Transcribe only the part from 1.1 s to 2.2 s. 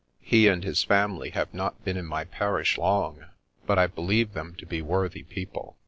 have not been in